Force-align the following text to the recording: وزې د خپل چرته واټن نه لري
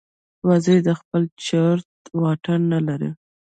وزې 0.47 0.77
د 0.87 0.89
خپل 0.99 1.23
چرته 1.45 2.09
واټن 2.21 2.61
نه 2.73 2.79
لري 2.87 3.09